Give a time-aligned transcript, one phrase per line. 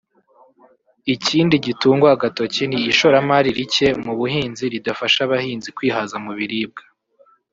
[1.13, 6.83] Ikindi gitungwa agatoki ni ishoramari rike mu buhinzi ridafasha abahinzi kwihaza mu biribwa